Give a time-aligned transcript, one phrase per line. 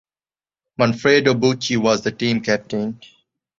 [0.79, 2.99] Manfredo Bucci was the team captain.